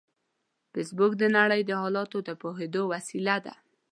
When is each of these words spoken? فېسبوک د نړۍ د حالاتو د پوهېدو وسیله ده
فېسبوک 0.71 1.11
د 1.17 1.23
نړۍ 1.37 1.61
د 1.65 1.71
حالاتو 1.81 2.17
د 2.27 2.29
پوهېدو 2.41 2.81
وسیله 2.93 3.37
ده 3.45 3.53